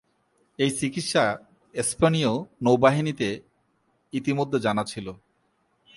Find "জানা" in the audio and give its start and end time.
4.59-4.83